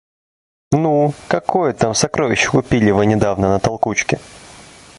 [0.71, 4.19] Ну, какое там сокровище купили вы недавно на толкучке?